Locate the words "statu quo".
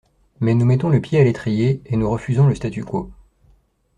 2.55-3.11